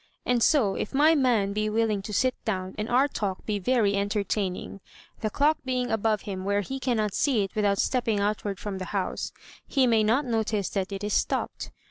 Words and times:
And 0.25 0.41
so, 0.41 0.73
if 0.73 0.95
my 0.95 1.13
man 1.13 1.53
be 1.53 1.69
willing 1.69 2.01
to 2.01 2.11
sit 2.11 2.33
down, 2.43 2.73
and 2.75 2.89
our 2.89 3.07
talk 3.07 3.45
be 3.45 3.59
very 3.59 3.93
entertaining, 3.95 4.81
the 5.19 5.29
clock 5.29 5.59
being 5.63 5.91
above 5.91 6.21
him 6.21 6.43
where 6.43 6.61
he 6.61 6.79
cannot 6.79 7.13
see 7.13 7.43
it 7.43 7.53
without 7.53 7.77
stepping 7.77 8.19
outward 8.19 8.57
from 8.59 8.79
the 8.79 8.85
house, 8.97 9.31
he 9.67 9.85
may 9.85 10.03
not 10.03 10.25
notice 10.25 10.69
that 10.69 10.91
it 10.91 11.03
is 11.03 11.13
stopped. 11.13 11.69